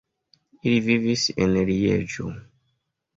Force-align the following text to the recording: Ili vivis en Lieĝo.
Ili 0.69 0.79
vivis 0.85 1.25
en 1.45 1.53
Lieĝo. 1.71 2.31